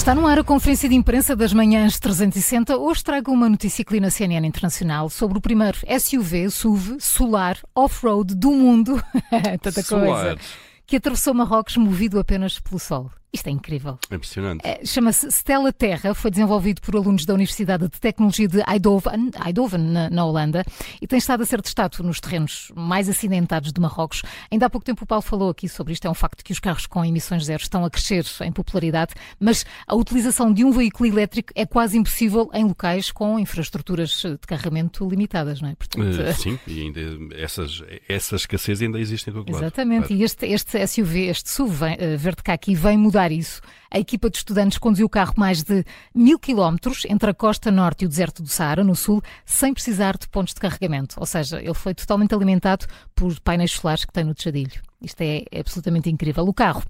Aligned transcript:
está 0.00 0.14
no 0.14 0.26
ar 0.26 0.38
a 0.38 0.44
conferência 0.44 0.88
de 0.88 0.94
imprensa 0.94 1.36
das 1.36 1.52
manhãs 1.52 1.98
360. 1.98 2.78
Hoje 2.78 3.04
trago 3.04 3.30
uma 3.30 3.50
notícia 3.50 3.82
aqui 3.82 4.00
na 4.00 4.08
CNN 4.08 4.48
Internacional 4.48 5.10
sobre 5.10 5.36
o 5.36 5.42
primeiro 5.42 5.76
SUV, 6.00 6.50
SUV, 6.50 6.96
solar, 6.98 7.58
off-road 7.74 8.34
do 8.34 8.50
mundo. 8.50 8.98
Tanta 9.60 9.82
Solar. 9.82 10.06
coisa. 10.06 10.38
Que 10.86 10.96
atravessou 10.96 11.34
Marrocos 11.34 11.76
movido 11.76 12.18
apenas 12.18 12.58
pelo 12.58 12.78
sol. 12.78 13.10
Isto 13.32 13.46
é 13.46 13.50
incrível. 13.50 13.98
É 14.10 14.14
Impressionante. 14.16 14.60
É, 14.66 14.84
Chama-se 14.84 15.28
Stella 15.30 15.72
Terra, 15.72 16.14
foi 16.14 16.30
desenvolvido 16.30 16.80
por 16.80 16.96
alunos 16.96 17.24
da 17.24 17.32
Universidade 17.34 17.84
de 17.88 18.00
Tecnologia 18.00 18.48
de 18.48 18.60
Eindhoven, 18.68 19.30
Eindhoven 19.46 19.80
na, 19.80 20.10
na 20.10 20.24
Holanda, 20.24 20.64
e 21.00 21.06
tem 21.06 21.18
estado 21.18 21.42
a 21.42 21.46
ser 21.46 21.62
testado 21.62 22.02
nos 22.02 22.18
terrenos 22.20 22.72
mais 22.74 23.08
acidentados 23.08 23.72
de 23.72 23.80
Marrocos. 23.80 24.22
Ainda 24.50 24.66
há 24.66 24.70
pouco 24.70 24.84
tempo 24.84 25.04
o 25.04 25.06
Paulo 25.06 25.22
falou 25.22 25.50
aqui 25.50 25.68
sobre 25.68 25.92
isto, 25.92 26.06
é 26.06 26.10
um 26.10 26.14
facto 26.14 26.42
que 26.44 26.52
os 26.52 26.58
carros 26.58 26.86
com 26.86 27.04
emissões 27.04 27.44
zero 27.44 27.62
estão 27.62 27.84
a 27.84 27.90
crescer 27.90 28.24
em 28.42 28.50
popularidade, 28.50 29.14
mas 29.38 29.64
a 29.86 29.94
utilização 29.94 30.52
de 30.52 30.64
um 30.64 30.72
veículo 30.72 31.08
elétrico 31.08 31.52
é 31.54 31.64
quase 31.64 31.96
impossível 31.96 32.50
em 32.52 32.64
locais 32.64 33.12
com 33.12 33.38
infraestruturas 33.38 34.10
de 34.22 34.38
carregamento 34.46 35.08
limitadas, 35.08 35.60
não 35.60 35.68
é? 35.68 35.74
Portanto, 35.76 36.20
Eh, 36.20 36.32
sim, 36.32 36.58
e 36.66 36.80
ainda 36.82 37.00
essas, 37.36 37.82
essa 38.08 38.34
escassez 38.36 38.82
ainda 38.82 38.98
existe 38.98 39.30
em 39.30 39.32
todo 39.32 39.50
lado. 39.52 39.62
Exatamente, 39.62 40.08
Claro. 40.08 40.20
e 40.20 40.24
este, 40.24 40.46
este 40.46 40.86
SUV, 40.86 41.28
este 41.28 41.48
SUV 41.50 41.86
eh, 41.98 42.16
verde 42.16 42.42
caqui, 42.42 42.74
vem 42.74 42.98
mudar 42.98 43.19
isso. 43.30 43.60
A 43.90 43.98
equipa 43.98 44.30
de 44.30 44.36
estudantes 44.38 44.78
conduziu 44.78 45.06
o 45.06 45.10
carro 45.10 45.34
mais 45.36 45.62
de 45.62 45.84
mil 46.14 46.38
quilómetros 46.38 47.04
entre 47.08 47.30
a 47.30 47.34
costa 47.34 47.70
norte 47.70 48.02
e 48.02 48.06
o 48.06 48.08
deserto 48.08 48.42
do 48.42 48.48
Saara, 48.48 48.84
no 48.84 48.94
sul, 48.94 49.20
sem 49.44 49.74
precisar 49.74 50.16
de 50.16 50.28
pontos 50.28 50.54
de 50.54 50.60
carregamento. 50.60 51.16
Ou 51.18 51.26
seja, 51.26 51.60
ele 51.60 51.74
foi 51.74 51.92
totalmente 51.92 52.34
alimentado 52.34 52.86
por 53.14 53.38
painéis 53.40 53.72
solares 53.72 54.04
que 54.04 54.12
tem 54.12 54.24
no 54.24 54.34
tejadilho. 54.34 54.80
Isto 55.02 55.20
é 55.22 55.42
absolutamente 55.58 56.08
incrível. 56.08 56.46
O 56.46 56.54
carro 56.54 56.84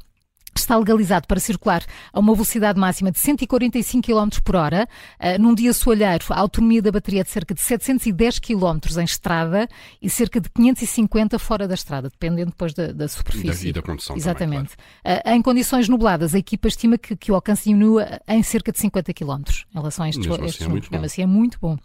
está 0.61 0.77
legalizado 0.77 1.27
para 1.27 1.41
circular 1.41 1.85
a 2.13 2.21
uma 2.21 2.33
velocidade 2.33 2.79
máxima 2.79 3.11
de 3.11 3.19
145 3.19 4.07
km 4.07 4.29
por 4.45 4.57
hora. 4.57 4.89
Uh, 5.19 5.41
num 5.41 5.55
dia 5.55 5.73
soalheiro, 5.73 6.25
a 6.31 6.39
autonomia 6.39 6.83
da 6.83 6.93
bateria 6.93 7.21
é 7.21 7.25
de 7.25 7.31
cerca 7.31 7.55
de 7.55 7.61
710 7.61 8.39
km 8.39 8.79
em 8.99 9.05
estrada 9.05 9.69
e 10.01 10.09
cerca 10.09 10.41
de 10.41 10.49
550 10.51 11.39
fora 11.39 11.67
da 11.67 11.75
estrada, 11.75 12.09
dependendo 12.09 12.51
depois 12.51 12.73
da, 12.75 12.93
da 12.93 13.09
superfície. 13.09 13.69
E 13.69 13.73
da 13.73 13.83
condução 13.83 14.17
também, 14.17 14.23
Exatamente. 14.23 14.75
Uh, 15.05 15.31
em 15.31 15.43
condições 15.43 15.89
nubladas, 15.89 16.35
a 16.35 16.39
equipa 16.39 16.69
estima 16.69 16.97
que, 16.97 17.17
que 17.17 17.33
o 17.33 17.35
alcance 17.35 17.65
diminua 17.65 18.21
em 18.29 18.43
cerca 18.43 18.73
de 18.73 18.79
50 18.79 19.13
km 19.13 19.43
em 19.75 19.79
relação 19.79 20.05
a 20.05 20.09
estes, 20.09 20.27
Mesmo 20.27 20.35
assim 20.35 20.47
estes 20.47 20.63
é 20.63 20.69
números. 20.69 20.89
Mesmo 20.89 21.07
assim 21.07 21.23
é 21.23 21.27
muito 21.27 21.59
bom. 21.61 21.79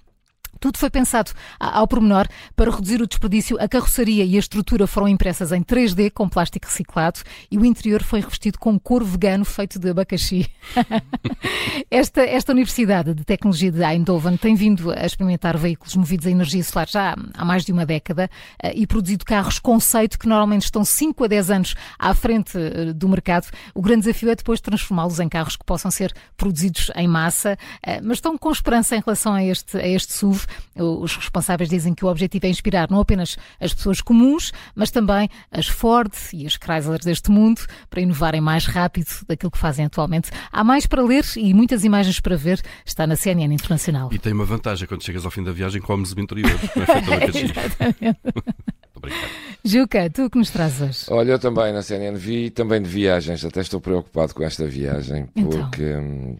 Tudo 0.65 0.79
foi 0.79 0.89
pensado 0.89 1.31
ao 1.59 1.87
pormenor 1.87 2.27
para 2.55 2.71
reduzir 2.71 2.99
o 2.99 3.05
desperdício. 3.05 3.55
A 3.61 3.67
carroceria 3.67 4.25
e 4.25 4.35
a 4.35 4.39
estrutura 4.39 4.87
foram 4.87 5.07
impressas 5.07 5.51
em 5.51 5.61
3D 5.61 6.09
com 6.09 6.27
plástico 6.27 6.65
reciclado 6.65 7.19
e 7.51 7.57
o 7.59 7.63
interior 7.63 8.01
foi 8.01 8.19
revestido 8.19 8.57
com 8.57 8.79
couro 8.79 9.05
vegano 9.05 9.45
feito 9.45 9.77
de 9.77 9.91
abacaxi. 9.91 10.47
Esta, 11.91 12.21
esta 12.21 12.51
Universidade 12.51 13.13
de 13.13 13.23
Tecnologia 13.23 13.71
de 13.71 13.83
Eindhoven 13.83 14.37
tem 14.37 14.55
vindo 14.55 14.91
a 14.91 15.05
experimentar 15.05 15.55
veículos 15.57 15.95
movidos 15.95 16.25
a 16.25 16.31
energia 16.31 16.63
solar 16.63 16.87
já 16.89 17.11
há- 17.11 17.15
há 17.35 17.45
mais 17.45 17.63
de 17.63 17.71
uma 17.71 17.85
década 17.85 18.29
eh, 18.61 18.73
e 18.75 18.87
produzido 18.87 19.23
carros 19.23 19.59
conceito 19.59 20.17
que 20.17 20.27
normalmente 20.27 20.63
estão 20.63 20.83
5 20.83 21.23
a 21.23 21.27
10 21.27 21.51
anos 21.51 21.75
à 21.99 22.13
frente 22.13 22.57
eh, 22.57 22.91
do 22.93 23.07
mercado. 23.07 23.47
O 23.73 23.81
grande 23.81 24.01
desafio 24.01 24.29
é 24.31 24.35
depois 24.35 24.59
transformá-los 24.61 25.19
em 25.19 25.29
carros 25.29 25.55
que 25.55 25.63
possam 25.65 25.91
ser 25.91 26.11
produzidos 26.35 26.89
em 26.95 27.07
massa, 27.07 27.57
eh, 27.85 28.01
mas 28.01 28.17
estão 28.17 28.37
com 28.37 28.51
esperança 28.51 28.95
em 28.95 29.01
relação 29.05 29.33
a 29.33 29.43
este, 29.43 29.77
a 29.77 29.87
este 29.87 30.13
SUV. 30.13 30.45
Os 30.75 31.15
responsáveis 31.15 31.69
dizem 31.69 31.93
que 31.93 32.03
o 32.03 32.07
objetivo 32.09 32.45
é 32.45 32.49
inspirar 32.49 32.89
não 32.89 32.99
apenas 32.99 33.37
as 33.59 33.73
pessoas 33.73 34.01
comuns, 34.01 34.51
mas 34.75 34.91
também 34.91 35.29
as 35.51 35.67
Ford 35.67 36.11
e 36.33 36.45
as 36.45 36.53
Chrysler 36.57 36.99
deste 36.99 37.31
mundo 37.31 37.61
para 37.89 38.01
inovarem 38.01 38.41
mais 38.41 38.65
rápido 38.65 39.07
daquilo 39.27 39.51
que 39.51 39.57
fazem 39.57 39.85
atualmente. 39.85 40.29
Há 40.51 40.63
mais 40.63 40.85
para 40.85 41.01
ler 41.01 41.23
e 41.37 41.53
muitas 41.53 41.83
imagens 41.83 42.19
para 42.19 42.35
ver. 42.35 42.61
Está 42.85 43.07
na 43.07 43.15
CNN 43.15 43.53
Internacional. 43.53 44.09
E 44.11 44.19
tem 44.19 44.33
uma 44.33 44.45
vantagem, 44.45 44.87
quando 44.87 45.03
chegas 45.03 45.25
ao 45.25 45.31
fim 45.31 45.43
da 45.43 45.51
viagem, 45.51 45.81
comes 45.81 46.11
o 46.11 46.19
interior. 46.19 46.51
É 46.51 48.15
brincar. 49.05 49.29
Juca, 49.63 50.09
tu 50.09 50.25
o 50.25 50.29
que 50.29 50.37
nos 50.37 50.49
trazes 50.49 50.81
hoje? 50.81 51.05
Olha, 51.09 51.31
eu 51.33 51.39
também 51.39 51.71
na 51.73 51.81
CNN 51.81 52.17
vi 52.17 52.49
também 52.49 52.81
de 52.81 52.89
viagens, 52.89 53.43
até 53.45 53.61
estou 53.61 53.79
preocupado 53.79 54.33
com 54.33 54.43
esta 54.43 54.65
viagem, 54.65 55.27
Então. 55.35 55.49
porque 55.69 55.83
hum, 55.83 56.37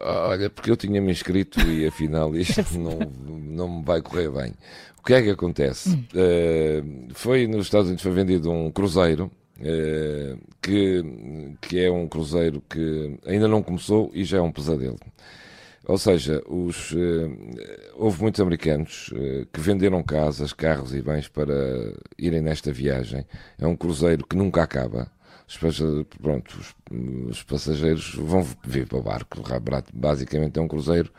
olha, 0.00 0.50
porque 0.50 0.70
eu 0.70 0.76
tinha 0.76 1.00
me 1.00 1.10
inscrito 1.12 1.60
e 1.60 1.86
afinal 1.86 2.34
isto 2.36 2.62
não, 2.78 2.98
não 2.98 3.78
me 3.78 3.84
vai 3.84 4.00
correr 4.02 4.30
bem. 4.30 4.52
O 4.98 5.02
que 5.06 5.14
é 5.14 5.22
que 5.22 5.30
acontece? 5.30 5.90
Hum. 5.90 6.04
Eh, 6.14 6.82
foi 7.14 7.46
nos 7.46 7.66
Estados 7.66 7.86
Unidos 7.86 8.02
foi 8.02 8.12
vendido 8.12 8.50
um 8.50 8.70
cruzeiro. 8.70 9.30
eh, 9.60 10.36
que, 10.60 11.02
que 11.60 11.80
é 11.80 11.90
um 11.90 12.08
cruzeiro 12.08 12.62
que 12.68 13.18
ainda 13.26 13.46
não 13.48 13.62
começou 13.62 14.10
e 14.12 14.24
já 14.24 14.38
é 14.38 14.40
um 14.40 14.50
pesadelo. 14.52 14.98
Ou 15.86 15.96
seja, 15.96 16.42
os, 16.48 16.92
eh, 16.92 17.90
houve 17.94 18.20
muitos 18.20 18.40
americanos 18.40 19.10
que 19.52 19.60
venderam 19.60 20.02
casas, 20.02 20.52
carros 20.52 20.92
e 20.94 21.00
bens 21.00 21.28
para 21.28 21.54
irem 22.18 22.40
nesta 22.42 22.72
viagem. 22.72 23.24
É 23.58 23.66
um 23.66 23.76
cruzeiro 23.76 24.26
que 24.26 24.36
nunca 24.36 24.62
acaba. 24.62 25.10
Os, 25.48 25.56
passa- 25.56 26.06
pronto, 26.20 26.56
os, 26.58 26.74
os 27.30 27.42
passageiros 27.42 28.14
vão 28.14 28.42
vir 28.64 28.86
para 28.86 28.98
o 28.98 29.02
barco. 29.02 29.38
Basicamente 29.92 30.58
é 30.58 30.62
um 30.62 30.68
cruzeiro 30.68 31.10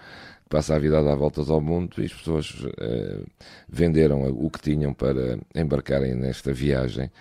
que 0.44 0.50
passa 0.50 0.76
a 0.76 0.80
vida 0.80 1.00
a 1.00 1.04
dar 1.04 1.16
voltas 1.16 1.50
ao 1.50 1.60
mundo 1.60 1.96
e 2.02 2.06
as 2.06 2.14
pessoas 2.14 2.56
eh, 2.80 3.22
venderam 3.68 4.24
o 4.24 4.50
que 4.50 4.62
tinham 4.62 4.94
para 4.94 5.38
embarcarem 5.56 6.16
nesta 6.16 6.54
viagem. 6.54 7.12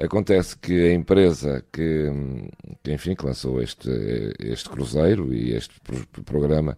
Acontece 0.00 0.56
que 0.56 0.72
a 0.90 0.92
empresa 0.94 1.64
que, 1.72 2.08
hum, 2.08 2.48
que, 2.82 2.92
enfim, 2.92 3.14
que 3.14 3.24
lançou 3.26 3.60
este, 3.60 3.90
este 4.38 4.68
cruzeiro 4.68 5.32
e 5.34 5.52
este 5.52 5.80
pro- 5.80 6.22
programa 6.22 6.76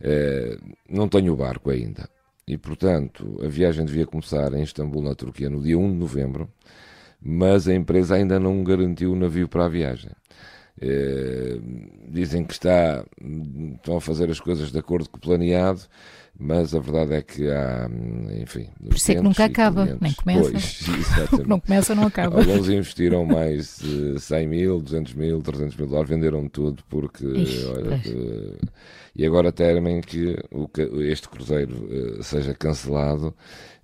eh, 0.00 0.56
não 0.88 1.08
tem 1.08 1.28
o 1.30 1.36
barco 1.36 1.70
ainda. 1.70 2.08
E, 2.46 2.56
portanto, 2.56 3.40
a 3.44 3.48
viagem 3.48 3.84
devia 3.84 4.06
começar 4.06 4.52
em 4.54 4.62
Istambul, 4.62 5.02
na 5.02 5.14
Turquia, 5.14 5.50
no 5.50 5.60
dia 5.62 5.76
1 5.78 5.90
de 5.90 5.96
novembro, 5.98 6.48
mas 7.20 7.68
a 7.68 7.74
empresa 7.74 8.14
ainda 8.14 8.38
não 8.38 8.62
garantiu 8.62 9.12
o 9.12 9.16
navio 9.16 9.48
para 9.48 9.64
a 9.64 9.68
viagem. 9.68 10.10
Eh, 10.80 11.58
dizem 12.08 12.44
que 12.44 12.52
está, 12.52 13.04
estão 13.74 13.96
a 13.96 14.00
fazer 14.00 14.30
as 14.30 14.38
coisas 14.38 14.70
de 14.70 14.78
acordo 14.78 15.08
com 15.10 15.16
o 15.16 15.20
planeado, 15.20 15.82
mas 16.36 16.74
a 16.74 16.78
verdade 16.80 17.14
é 17.14 17.22
que 17.22 17.48
há, 17.50 17.88
enfim. 18.40 18.68
Por 18.84 18.94
isso 18.96 19.12
é 19.12 19.14
que 19.16 19.20
nunca 19.22 19.44
acaba, 19.44 19.96
nem 20.00 20.12
começa. 20.12 20.50
Pois. 20.50 20.86
Não 21.46 21.60
começa, 21.60 21.94
não 21.94 22.04
acaba. 22.06 22.38
Alguns 22.40 22.68
investiram 22.68 23.24
mais 23.24 23.80
eh, 24.16 24.18
100 24.18 24.46
mil, 24.48 24.80
200 24.80 25.14
mil, 25.14 25.40
300 25.40 25.76
mil 25.76 25.86
dólares, 25.86 26.10
venderam 26.10 26.48
tudo 26.48 26.82
porque. 26.88 27.24
Ixi, 27.26 27.64
olha, 27.66 27.98
que- 27.98 28.56
e 29.16 29.26
agora 29.26 29.50
temem 29.50 30.00
que 30.00 30.36
este 31.10 31.28
cruzeiro 31.28 31.88
eh, 31.90 32.22
seja 32.22 32.54
cancelado. 32.54 33.34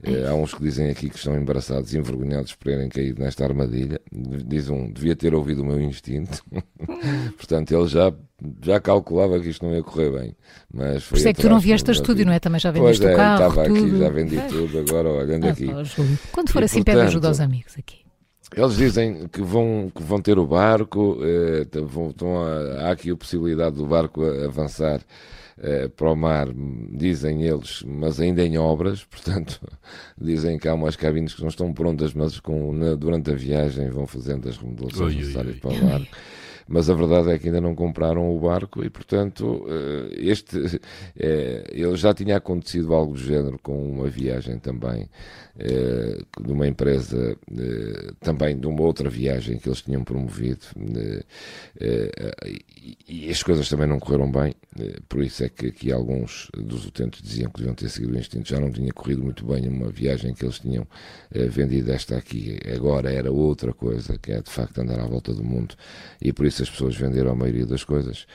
Eh, 0.03 0.27
há 0.29 0.35
uns 0.35 0.55
que 0.55 0.63
dizem 0.63 0.91
aqui 0.91 1.09
que 1.11 1.17
estão 1.17 1.35
embaraçados 1.37 1.93
e 1.93 1.99
envergonhados 1.99 2.55
por 2.55 2.67
terem 2.67 2.89
caído 2.89 3.21
nesta 3.23 3.45
armadilha. 3.45 4.01
Diz 4.13 4.69
um, 4.69 4.93
devia 4.93 5.17
ter 5.17 5.35
ouvido 5.35 5.63
o 5.63 5.67
meu 5.67 5.81
instinto. 5.81 6.45
Portanto, 7.37 7.73
ele 7.75 7.89
já, 7.89 8.13
já 8.63 8.81
calculava 8.81 9.39
que 9.41 9.49
isto 9.49 9.65
não 9.65 9.75
ia 9.75 9.83
correr 9.83 10.11
bem. 10.11 10.37
Mas 10.73 11.03
Por 11.05 11.11
foi 11.11 11.19
isso 11.19 11.29
é 11.29 11.33
que 11.33 11.41
tu 11.43 11.49
não 11.49 11.59
vieste 11.61 11.91
a 11.91 11.93
estúdio, 11.93 12.27
não 12.27 12.33
é? 12.33 12.39
Também 12.41 12.61
já 12.61 12.73
Pois 12.73 12.99
vendeste 12.99 13.07
é, 13.07 13.15
o 13.15 13.17
carro, 13.17 13.49
estava 13.49 13.65
tudo. 13.69 13.87
aqui, 13.87 13.99
já 13.99 14.09
vendi 14.11 14.41
tudo, 14.49 14.79
agora 14.79 15.09
olhando 15.11 15.47
Ah, 15.47 15.51
aqui. 15.51 15.67
Quando 16.33 16.51
for 16.51 16.63
E, 16.63 16.65
assim, 16.65 16.83
pede 16.83 16.99
ajuda 17.01 17.13
portanto, 17.13 17.27
aos 17.29 17.41
amigos 17.41 17.75
aqui. 17.79 18.05
Eles 18.57 18.77
dizem 18.77 19.27
que 19.29 19.43
vão, 19.43 19.91
que 19.93 20.03
vão 20.03 20.21
ter 20.21 20.39
o 20.39 20.47
barco, 20.47 21.19
eh, 21.23 21.67
vão, 21.81 22.11
estão 22.11 22.37
a- 22.45 22.83
há 22.89 22.91
aqui 22.93 23.11
a 23.11 23.17
possibilidade 23.17 23.75
do 23.77 23.87
barco 23.87 24.23
avançar 24.45 25.01
eh, 25.59 25.89
para 25.89 26.11
o 26.13 26.15
mar, 26.17 26.49
dizem 26.93 27.43
eles, 27.43 27.83
mas 27.87 28.21
ainda 28.21 28.45
em 28.45 28.57
obras, 28.59 29.03
portanto, 29.11 29.61
dizem 30.21 30.59
que 30.59 30.69
há 30.69 30.75
umas 30.75 30.95
cabines 30.95 31.35
que 31.35 31.41
não 31.43 31.49
estão 31.49 31.73
prontas, 31.73 32.13
mas 32.15 32.39
com, 32.39 32.73
na- 32.73 32.95
durante 32.95 33.31
a 33.31 33.35
viagem 33.35 33.89
vão 33.91 34.07
fazendo 34.07 34.49
as 34.49 34.57
remodelações 34.57 35.17
necessárias 35.17 35.57
para 35.59 35.71
o 35.73 35.87
barco. 35.89 36.17
Mas 36.67 36.89
a 36.89 36.95
verdade 36.95 37.31
é 37.31 37.39
que 37.39 37.47
ainda 37.49 37.61
não 37.61 37.75
compraram 37.75 38.35
o 38.35 38.41
barco 38.41 38.85
e, 38.85 38.91
portanto, 38.91 39.67
eh, 39.69 40.15
este, 40.17 40.81
eh, 41.17 41.65
ele 41.73 41.97
já 41.97 42.15
tinha 42.15 42.37
acontecido 42.37 42.95
algo 42.95 43.13
do 43.13 43.19
género 43.19 43.59
com 43.63 43.77
uma 43.91 44.09
viagem 44.09 44.59
também 44.59 45.09
eh, 45.59 46.19
de 46.41 46.53
uma 46.53 46.67
empresa, 46.67 47.37
eh, 47.57 48.13
também 48.21 48.59
de 48.59 48.67
uma 48.67 48.83
outra 48.83 49.09
viagem 49.09 49.59
que 49.59 49.69
eles 49.69 49.83
tinham 49.83 50.03
promovido. 50.05 50.67
e, 52.77 52.97
e 53.09 53.31
as 53.31 53.43
coisas 53.43 53.69
também 53.69 53.87
não 53.87 53.99
correram 53.99 54.31
bem, 54.31 54.55
por 55.09 55.23
isso 55.23 55.45
é 55.45 55.49
que 55.49 55.67
aqui 55.67 55.93
alguns 55.93 56.51
dos 56.57 56.87
utentes 56.87 57.23
diziam 57.23 57.51
que 57.51 57.59
deviam 57.59 57.75
ter 57.75 57.89
seguido 57.89 58.15
o 58.15 58.19
instinto. 58.19 58.49
Já 58.49 58.61
não 58.61 58.71
tinha 58.71 58.93
corrido 58.93 59.23
muito 59.23 59.45
bem 59.47 59.69
uma 59.69 59.91
viagem 59.91 60.35
que 60.35 60.45
eles 60.45 60.59
tinham 60.59 60.87
vendido. 61.31 61.93
Esta 61.93 62.17
aqui 62.17 62.59
agora 62.75 63.13
era 63.13 63.31
outra 63.31 63.73
coisa, 63.73 64.19
que 64.19 64.33
é 64.33 64.41
de 64.43 64.51
facto 64.51 64.79
andar 64.81 65.01
à 65.01 65.07
volta 65.07 65.33
do 65.33 65.45
mundo, 65.45 65.75
e 66.21 66.33
por 66.33 66.47
isso 66.47 66.54
as 66.63 66.71
pessoas 66.71 66.97
venderam 66.97 67.33
a 67.33 67.35
maioria 67.35 67.67
das 67.67 67.85
coisas. 67.85 68.27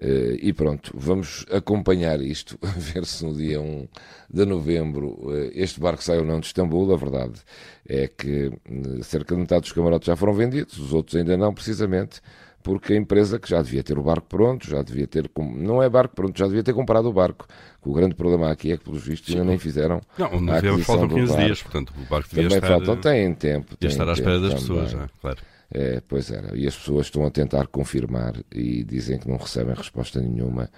Eh, 0.00 0.38
e 0.42 0.52
pronto, 0.52 0.90
vamos 0.94 1.46
acompanhar 1.48 2.20
isto, 2.20 2.58
a 2.62 2.66
ver 2.66 3.04
se 3.06 3.24
no 3.24 3.34
dia 3.36 3.60
1 3.60 3.88
de 4.28 4.44
novembro 4.44 5.16
eh, 5.30 5.52
este 5.54 5.78
barco 5.78 6.02
sai 6.02 6.18
ou 6.18 6.24
não 6.24 6.40
de 6.40 6.46
Istambul. 6.46 6.92
A 6.92 6.96
verdade 6.96 7.40
é 7.88 8.08
que 8.08 8.50
eh, 8.68 9.02
cerca 9.02 9.34
de 9.34 9.40
metade 9.40 9.60
dos 9.62 9.72
camarotes 9.72 10.06
já 10.06 10.16
foram 10.16 10.34
vendidos, 10.34 10.76
os 10.78 10.92
outros 10.92 11.14
ainda 11.16 11.36
não, 11.36 11.54
precisamente 11.54 12.20
porque 12.62 12.92
a 12.92 12.96
empresa 12.96 13.38
que 13.38 13.48
já 13.50 13.60
devia 13.60 13.82
ter 13.82 13.98
o 13.98 14.02
barco 14.02 14.26
pronto, 14.28 14.68
já 14.68 14.82
devia 14.82 15.06
ter. 15.06 15.30
Não 15.36 15.82
é 15.82 15.88
barco 15.88 16.14
pronto, 16.14 16.38
já 16.38 16.46
devia 16.46 16.62
ter 16.62 16.72
comprado 16.72 17.08
o 17.08 17.12
barco. 17.12 17.46
O 17.84 17.92
grande 17.92 18.14
problema 18.14 18.50
aqui 18.50 18.72
é 18.72 18.76
que, 18.76 18.84
pelos 18.84 19.04
vistos, 19.04 19.34
ainda 19.34 19.44
nem 19.44 19.58
fizeram. 19.58 20.00
Não, 20.16 20.40
não 20.40 20.54
devia, 20.60 20.84
faltam 20.84 21.08
15 21.08 21.26
barco. 21.26 21.44
dias, 21.44 21.62
portanto, 21.62 21.92
o 21.96 22.08
barco 22.08 22.28
devia 22.28 22.44
Também 22.44 22.58
estar. 22.58 22.68
faltam, 22.68 22.96
têm 22.96 23.34
tempo. 23.34 23.76
Devia 23.78 23.92
estar 23.92 24.08
à 24.08 24.12
espera 24.12 24.40
das 24.40 24.54
pessoas, 24.54 24.90
já, 24.90 25.08
claro. 25.20 25.38
É, 25.74 26.02
pois 26.06 26.30
era. 26.30 26.56
E 26.56 26.66
as 26.66 26.76
pessoas 26.76 27.06
estão 27.06 27.24
a 27.24 27.30
tentar 27.30 27.66
confirmar 27.68 28.34
e 28.54 28.84
dizem 28.84 29.18
que 29.18 29.26
não 29.26 29.38
recebem 29.38 29.74
resposta 29.74 30.20
nenhuma 30.20 30.68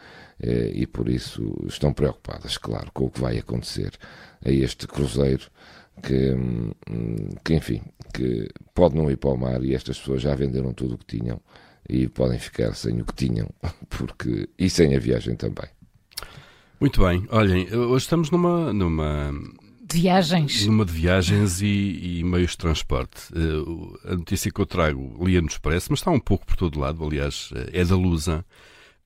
é, 0.40 0.70
e 0.72 0.86
por 0.86 1.08
isso 1.08 1.52
estão 1.66 1.92
preocupadas, 1.92 2.56
claro, 2.56 2.92
com 2.92 3.06
o 3.06 3.10
que 3.10 3.20
vai 3.20 3.36
acontecer 3.38 3.92
a 4.44 4.50
este 4.50 4.86
cruzeiro 4.86 5.50
que, 6.00 6.32
hum, 6.32 6.70
que 7.44 7.54
enfim, 7.54 7.82
que 8.12 8.48
pode 8.72 8.94
não 8.94 9.10
ir 9.10 9.16
para 9.16 9.30
o 9.30 9.36
mar 9.36 9.64
e 9.64 9.74
estas 9.74 9.98
pessoas 9.98 10.22
já 10.22 10.34
venderam 10.34 10.72
tudo 10.72 10.94
o 10.94 10.98
que 10.98 11.18
tinham 11.18 11.40
e 11.88 12.08
podem 12.08 12.38
ficar 12.38 12.74
sem 12.74 13.00
o 13.00 13.04
que 13.04 13.14
tinham, 13.14 13.48
porque 13.90 14.48
e 14.56 14.70
sem 14.70 14.94
a 14.94 15.00
viagem 15.00 15.34
também. 15.34 15.68
Muito 16.80 17.00
bem, 17.00 17.26
olhem, 17.30 17.72
hoje 17.74 18.04
estamos 18.04 18.30
numa, 18.30 18.72
numa 18.72 19.32
de 19.86 20.00
viagens. 20.00 20.66
Numa 20.66 20.84
de 20.84 20.92
viagens 20.92 21.60
e, 21.60 22.18
e, 22.18 22.24
meios 22.24 22.52
de 22.52 22.58
transporte. 22.58 23.32
Uh, 23.34 23.98
a 24.04 24.14
notícia 24.14 24.50
que 24.50 24.58
eu 24.58 24.64
trago 24.64 25.22
lia 25.22 25.42
no 25.42 25.46
Expresso, 25.46 25.88
mas 25.90 26.00
está 26.00 26.10
um 26.10 26.18
pouco 26.18 26.46
por 26.46 26.56
todo 26.56 26.80
lado, 26.80 27.04
aliás, 27.04 27.50
uh, 27.52 27.68
é 27.70 27.84
da 27.84 27.94
Lusa. 27.94 28.44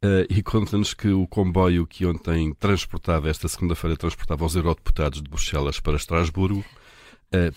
Uh, 0.05 0.23
e 0.31 0.41
conta-nos 0.41 0.95
que 0.95 1.09
o 1.09 1.27
comboio 1.27 1.85
que 1.85 2.07
ontem 2.07 2.55
transportava, 2.55 3.29
esta 3.29 3.49
segunda-feira, 3.49 3.97
transportava 3.97 4.45
os 4.45 4.55
eurodeputados 4.55 5.21
de 5.21 5.29
Bruxelas 5.29 5.81
para 5.81 5.97
Estrasburgo, 5.97 6.65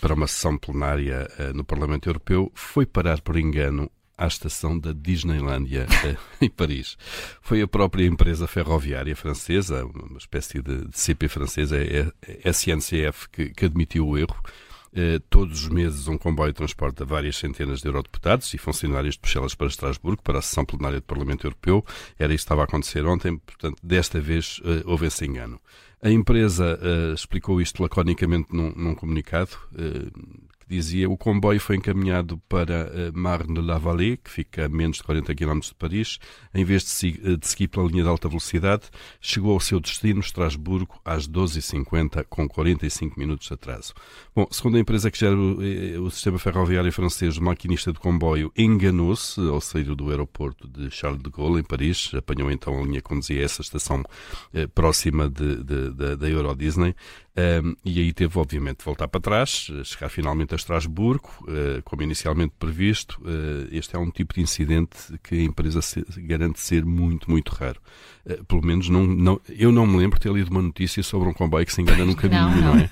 para 0.02 0.12
uma 0.12 0.26
sessão 0.26 0.58
plenária 0.58 1.26
no 1.54 1.64
Parlamento 1.64 2.06
Europeu, 2.06 2.52
foi 2.54 2.84
parar 2.84 3.22
por 3.22 3.38
engano 3.38 3.90
à 4.16 4.26
estação 4.26 4.78
da 4.78 4.92
Disneylandia 4.92 5.86
em 6.40 6.48
Paris. 6.48 6.96
Foi 7.40 7.62
a 7.62 7.68
própria 7.68 8.06
empresa 8.06 8.46
ferroviária 8.46 9.16
francesa, 9.16 9.84
uma 9.84 10.18
espécie 10.18 10.62
de, 10.62 10.86
CP 10.92 11.28
francesa, 11.28 11.76
é, 11.76 12.10
é 12.22 12.50
SNCF, 12.50 13.28
que, 13.30 13.50
que 13.50 13.64
admitiu 13.64 14.06
o 14.06 14.18
erro. 14.18 14.36
Eh, 14.94 15.20
todos 15.30 15.62
os 15.62 15.68
meses 15.70 16.06
um 16.06 16.18
comboio 16.18 16.52
transporta 16.52 17.02
várias 17.02 17.36
centenas 17.36 17.80
de 17.80 17.88
eurodeputados 17.88 18.52
e 18.52 18.58
funcionários 18.58 19.14
de 19.14 19.20
Bruxelas 19.20 19.54
para 19.54 19.66
Estrasburgo 19.66 20.22
para 20.22 20.38
a 20.38 20.42
sessão 20.42 20.66
plenária 20.66 21.00
do 21.00 21.04
Parlamento 21.04 21.46
Europeu. 21.46 21.84
Era 22.18 22.34
isso 22.34 22.42
que 22.42 22.46
estava 22.46 22.60
a 22.60 22.64
acontecer 22.64 23.06
ontem, 23.06 23.38
portanto, 23.38 23.78
desta 23.82 24.20
vez 24.20 24.58
uh, 24.58 24.82
houve 24.84 25.06
esse 25.06 25.24
engano. 25.24 25.58
A 26.02 26.10
empresa 26.10 26.78
uh, 26.78 27.14
explicou 27.14 27.60
isto 27.60 27.82
laconicamente 27.82 28.54
num, 28.54 28.72
num 28.76 28.94
comunicado, 28.94 29.56
dizia 30.76 31.08
o 31.08 31.16
comboio 31.16 31.60
foi 31.60 31.76
encaminhado 31.76 32.38
para 32.48 32.90
uh, 32.90 33.18
Marne-la-Vallée, 33.18 34.16
que 34.16 34.30
fica 34.30 34.66
a 34.66 34.68
menos 34.68 34.98
de 34.98 35.02
40 35.02 35.34
km 35.34 35.60
de 35.60 35.74
Paris. 35.74 36.18
Em 36.54 36.64
vez 36.64 36.84
de, 36.84 37.20
eh, 37.24 37.36
de 37.36 37.46
seguir 37.46 37.68
pela 37.68 37.86
linha 37.86 38.02
de 38.02 38.08
alta 38.08 38.28
velocidade, 38.28 38.84
chegou 39.20 39.52
ao 39.52 39.60
seu 39.60 39.80
destino, 39.80 40.20
Estrasburgo, 40.20 41.00
às 41.04 41.26
12h50, 41.26 42.24
com 42.28 42.48
45 42.48 43.18
minutos 43.18 43.48
de 43.48 43.54
atraso. 43.54 43.94
Bom, 44.34 44.46
segundo 44.50 44.76
a 44.76 44.80
empresa 44.80 45.10
que 45.10 45.18
gera 45.18 45.36
o, 45.36 45.62
eh, 45.62 45.98
o 45.98 46.10
sistema 46.10 46.38
ferroviário 46.38 46.92
francês, 46.92 47.36
o 47.36 47.42
maquinista 47.42 47.92
do 47.92 48.00
comboio 48.00 48.52
enganou-se 48.56 49.40
ao 49.40 49.60
sair 49.60 49.84
do 49.94 50.10
aeroporto 50.10 50.68
de 50.68 50.90
Charles 50.90 51.22
de 51.22 51.30
Gaulle, 51.30 51.60
em 51.60 51.64
Paris. 51.64 52.10
Apanhou 52.14 52.50
então 52.50 52.78
a 52.78 52.82
linha 52.82 53.00
que 53.00 53.08
conduzia 53.08 53.42
essa 53.42 53.62
estação 53.62 54.02
eh, 54.52 54.66
próxima 54.66 55.28
de, 55.28 55.62
de, 55.62 55.90
de, 55.90 56.16
da 56.16 56.28
Euro 56.28 56.54
Disney. 56.54 56.94
Um, 57.34 57.74
e 57.82 57.98
aí 58.00 58.12
teve, 58.12 58.38
obviamente, 58.38 58.78
de 58.78 58.84
voltar 58.84 59.08
para 59.08 59.20
trás, 59.20 59.70
chegar 59.84 60.10
finalmente 60.10 60.52
a 60.52 60.56
Estrasburgo, 60.56 61.30
uh, 61.42 61.82
como 61.82 62.02
inicialmente 62.02 62.52
previsto. 62.58 63.20
Uh, 63.22 63.68
este 63.72 63.96
é 63.96 63.98
um 63.98 64.10
tipo 64.10 64.34
de 64.34 64.42
incidente 64.42 64.96
que 65.22 65.36
a 65.36 65.42
empresa 65.42 65.80
se, 65.80 66.04
garante 66.18 66.60
ser 66.60 66.84
muito, 66.84 67.30
muito 67.30 67.50
raro. 67.50 67.80
Uh, 68.26 68.44
pelo 68.44 68.64
menos 68.64 68.88
não, 68.90 69.06
não, 69.06 69.40
eu 69.48 69.72
não 69.72 69.86
me 69.86 69.96
lembro 69.96 70.18
de 70.18 70.24
ter 70.24 70.32
lido 70.32 70.50
uma 70.50 70.60
notícia 70.60 71.02
sobre 71.02 71.28
um 71.28 71.32
comboio 71.32 71.64
que 71.64 71.72
se 71.72 71.80
engana 71.80 72.04
no 72.04 72.14
caminho, 72.16 72.42
não, 72.42 72.56
não. 72.56 72.74
não 72.74 72.80
é? 72.80 72.90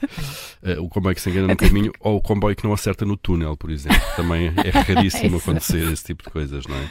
O 0.79 0.89
comboio 0.89 1.15
que 1.15 1.21
se 1.21 1.31
engana 1.31 1.49
no 1.49 1.57
caminho 1.57 1.93
ou 2.01 2.17
o 2.17 2.21
comboio 2.21 2.55
que 2.55 2.65
não 2.65 2.73
acerta 2.73 3.05
no 3.05 3.17
túnel, 3.17 3.57
por 3.57 3.71
exemplo. 3.71 4.01
Também 4.17 4.53
é 4.65 4.71
raríssimo 4.79 5.39
acontecer 5.39 5.91
esse 5.93 6.05
tipo 6.05 6.25
de 6.25 6.31
coisas, 6.31 6.67
não 6.67 6.77
é? 6.77 6.89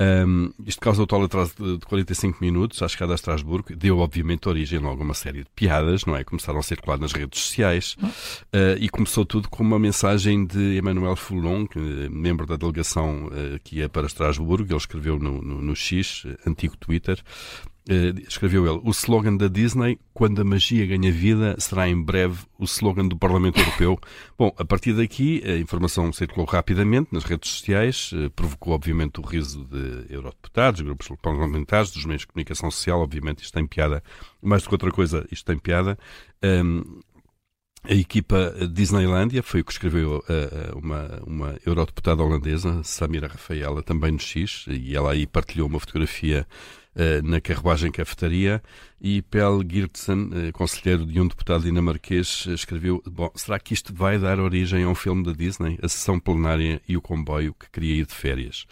Um, 0.00 0.52
isto 0.66 0.80
causa 0.80 1.02
o 1.02 1.06
tal 1.06 1.22
atraso 1.22 1.54
de 1.54 1.86
45 1.86 2.38
minutos 2.40 2.82
à 2.82 2.88
chegada 2.88 3.12
a 3.12 3.14
Estrasburgo. 3.14 3.76
Deu, 3.76 3.98
obviamente, 3.98 4.48
origem 4.48 4.78
logo 4.78 5.02
a 5.02 5.04
uma 5.04 5.14
série 5.14 5.44
de 5.44 5.50
piadas, 5.54 6.04
não 6.04 6.16
é? 6.16 6.24
Começaram 6.24 6.58
a 6.58 6.62
circular 6.62 6.98
nas 6.98 7.12
redes 7.12 7.40
sociais 7.40 7.96
uh, 8.02 8.78
e 8.80 8.88
começou 8.88 9.24
tudo 9.24 9.48
com 9.48 9.62
uma 9.62 9.78
mensagem 9.78 10.46
de 10.46 10.78
Emmanuel 10.78 11.14
Foulon, 11.14 11.66
que, 11.66 11.78
membro 11.78 12.46
da 12.46 12.56
delegação 12.56 13.26
uh, 13.26 13.60
que 13.62 13.76
ia 13.76 13.88
para 13.88 14.06
Estrasburgo. 14.06 14.72
Ele 14.72 14.76
escreveu 14.76 15.18
no, 15.18 15.42
no, 15.42 15.60
no 15.60 15.76
X, 15.76 16.26
antigo 16.46 16.76
Twitter, 16.76 17.22
Uh, 17.22 17.71
escreveu 18.28 18.64
ele, 18.66 18.80
o 18.84 18.90
slogan 18.90 19.36
da 19.36 19.48
Disney, 19.48 19.98
quando 20.14 20.40
a 20.40 20.44
magia 20.44 20.86
ganha 20.86 21.10
vida, 21.10 21.56
será 21.58 21.88
em 21.88 22.00
breve 22.00 22.44
o 22.58 22.64
slogan 22.64 23.08
do 23.08 23.16
Parlamento 23.16 23.58
Europeu. 23.58 23.98
Bom, 24.38 24.54
a 24.56 24.64
partir 24.64 24.92
daqui, 24.92 25.42
a 25.44 25.56
informação 25.58 26.12
circulou 26.12 26.46
rapidamente 26.46 27.08
nas 27.12 27.24
redes 27.24 27.50
sociais, 27.50 28.12
uh, 28.12 28.30
provocou, 28.30 28.72
obviamente, 28.72 29.20
o 29.20 29.22
riso 29.22 29.64
de 29.64 30.06
eurodeputados, 30.14 30.80
grupos 30.80 31.08
parlamentares, 31.20 31.90
dos 31.90 32.04
meios 32.04 32.20
de 32.22 32.28
comunicação 32.28 32.70
social, 32.70 33.00
obviamente, 33.00 33.42
isto 33.42 33.54
tem 33.54 33.66
piada, 33.66 34.02
mais 34.40 34.62
do 34.62 34.68
que 34.68 34.74
outra 34.74 34.92
coisa, 34.92 35.26
isto 35.30 35.44
tem 35.44 35.58
piada. 35.58 35.98
Um, 36.42 37.00
a 37.84 37.94
equipa 37.94 38.54
Disneylandia 38.72 39.42
foi 39.42 39.60
o 39.60 39.64
que 39.64 39.72
escreveu 39.72 40.22
uh, 40.28 40.78
uma, 40.78 41.20
uma 41.26 41.58
eurodeputada 41.66 42.22
holandesa, 42.22 42.80
Samira 42.84 43.26
Rafaela, 43.26 43.82
também 43.82 44.12
no 44.12 44.20
X, 44.20 44.66
e 44.68 44.94
ela 44.94 45.10
aí 45.10 45.26
partilhou 45.26 45.66
uma 45.66 45.80
fotografia 45.80 46.46
na 47.24 47.40
carruagem 47.40 47.90
cafetaria 47.90 48.62
e 49.04 49.20
Pel 49.20 49.62
Girtsen, 49.68 50.30
uh, 50.30 50.52
conselheiro 50.52 51.04
de 51.04 51.20
um 51.20 51.26
deputado 51.26 51.64
dinamarquês, 51.64 52.46
escreveu: 52.46 53.02
Bom, 53.04 53.32
será 53.34 53.58
que 53.58 53.74
isto 53.74 53.92
vai 53.92 54.16
dar 54.16 54.38
origem 54.38 54.84
a 54.84 54.88
um 54.88 54.94
filme 54.94 55.24
da 55.24 55.32
Disney? 55.32 55.76
A 55.82 55.88
sessão 55.88 56.20
plenária 56.20 56.80
e 56.88 56.96
o 56.96 57.02
comboio 57.02 57.52
que 57.52 57.68
queria 57.68 57.96
ir 57.96 58.06
de 58.06 58.14
férias. 58.14 58.64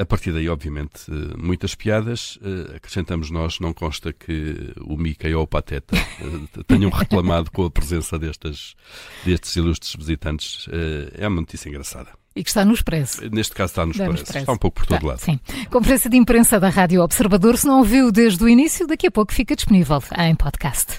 A 0.00 0.04
partir 0.04 0.32
daí, 0.32 0.48
obviamente, 0.48 1.10
muitas 1.36 1.74
piadas. 1.74 2.38
acrescentamos 2.76 3.30
nós, 3.30 3.58
não 3.58 3.72
consta 3.72 4.12
que 4.12 4.72
o 4.80 4.96
Mickey 4.96 5.34
ou 5.34 5.42
o 5.42 5.46
Pateta 5.46 5.96
tenham 6.68 6.90
reclamado 6.90 7.50
com 7.50 7.64
a 7.64 7.70
presença 7.70 8.18
destas, 8.18 8.74
destes 9.24 9.56
ilustres 9.56 9.94
visitantes. 9.94 10.68
é 11.16 11.26
uma 11.26 11.40
notícia 11.40 11.68
engraçada. 11.68 12.23
E 12.36 12.42
que 12.42 12.50
está 12.50 12.64
no 12.64 12.74
Expresso. 12.74 13.22
Neste 13.30 13.54
caso 13.54 13.70
está 13.70 13.86
no 13.86 13.92
Expresso. 13.92 14.14
Expresso. 14.14 14.38
Está 14.38 14.52
um 14.52 14.58
pouco 14.58 14.80
por 14.80 14.86
todo 14.86 15.00
tá, 15.00 15.06
lado. 15.06 15.20
Sim. 15.20 15.38
Conferência 15.70 16.10
de 16.10 16.16
imprensa 16.16 16.58
da 16.58 16.68
Rádio 16.68 17.02
Observador. 17.02 17.56
Se 17.56 17.66
não 17.66 17.78
ouviu 17.78 18.10
desde 18.10 18.42
o 18.42 18.48
início, 18.48 18.86
daqui 18.86 19.06
a 19.06 19.10
pouco 19.10 19.32
fica 19.32 19.54
disponível 19.54 20.02
em 20.18 20.34
podcast. 20.34 20.98